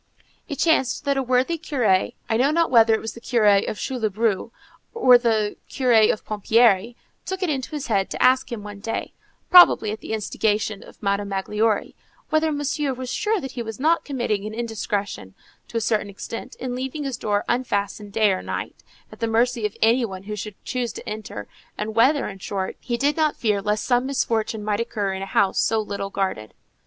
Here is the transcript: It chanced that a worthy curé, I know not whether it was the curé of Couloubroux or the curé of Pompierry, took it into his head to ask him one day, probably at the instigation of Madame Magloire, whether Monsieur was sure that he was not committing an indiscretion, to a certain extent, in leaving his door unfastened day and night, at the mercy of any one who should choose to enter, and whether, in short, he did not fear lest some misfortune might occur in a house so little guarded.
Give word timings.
It 0.49 0.55
chanced 0.57 1.05
that 1.05 1.15
a 1.15 1.21
worthy 1.21 1.59
curé, 1.59 2.15
I 2.27 2.35
know 2.35 2.49
not 2.49 2.71
whether 2.71 2.95
it 2.95 2.99
was 3.01 3.13
the 3.13 3.21
curé 3.21 3.69
of 3.69 3.77
Couloubroux 3.77 4.49
or 4.95 5.19
the 5.19 5.57
curé 5.69 6.11
of 6.11 6.25
Pompierry, 6.25 6.95
took 7.23 7.43
it 7.43 7.51
into 7.51 7.69
his 7.69 7.85
head 7.85 8.09
to 8.09 8.19
ask 8.23 8.51
him 8.51 8.63
one 8.63 8.79
day, 8.79 9.13
probably 9.51 9.91
at 9.91 9.99
the 9.99 10.13
instigation 10.13 10.81
of 10.81 11.03
Madame 11.03 11.29
Magloire, 11.29 11.91
whether 12.31 12.51
Monsieur 12.51 12.95
was 12.95 13.11
sure 13.11 13.39
that 13.39 13.51
he 13.51 13.61
was 13.61 13.79
not 13.79 14.03
committing 14.03 14.43
an 14.47 14.55
indiscretion, 14.55 15.35
to 15.67 15.77
a 15.77 15.81
certain 15.81 16.09
extent, 16.09 16.55
in 16.55 16.73
leaving 16.73 17.03
his 17.03 17.15
door 17.17 17.45
unfastened 17.47 18.11
day 18.11 18.31
and 18.31 18.47
night, 18.47 18.83
at 19.11 19.19
the 19.19 19.27
mercy 19.27 19.67
of 19.67 19.77
any 19.83 20.03
one 20.03 20.23
who 20.23 20.35
should 20.35 20.55
choose 20.65 20.91
to 20.93 21.07
enter, 21.07 21.47
and 21.77 21.93
whether, 21.93 22.27
in 22.27 22.39
short, 22.39 22.75
he 22.79 22.97
did 22.97 23.15
not 23.15 23.35
fear 23.37 23.61
lest 23.61 23.83
some 23.85 24.07
misfortune 24.07 24.63
might 24.63 24.79
occur 24.79 25.13
in 25.13 25.21
a 25.21 25.27
house 25.27 25.59
so 25.59 25.79
little 25.79 26.09
guarded. 26.09 26.55